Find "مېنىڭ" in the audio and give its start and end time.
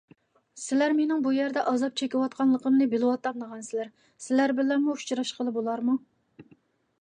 0.99-1.19